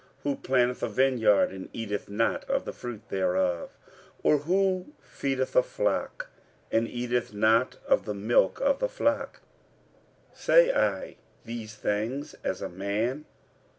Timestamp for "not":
2.09-2.43, 7.35-7.77